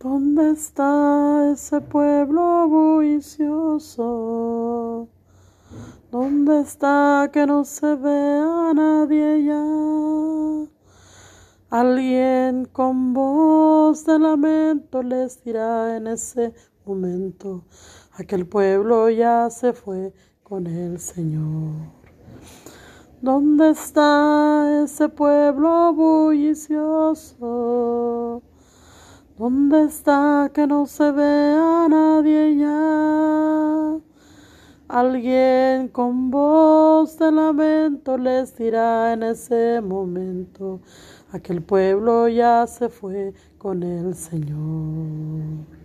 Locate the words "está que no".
6.60-7.64, 29.84-30.84